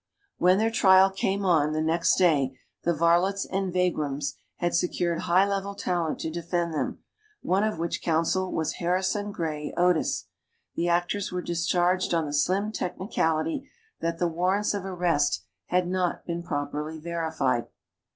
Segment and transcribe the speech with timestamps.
[0.39, 5.47] When their trial came on, the next day, the "varlots and vagroms" had secured high
[5.47, 7.03] legal talent to defend them,
[7.43, 10.25] one of which counsel was Harrison Gray Otis.
[10.73, 13.69] The actors were discharged on the slim technicality
[13.99, 17.67] that the warrants of arrest had not been properly verified.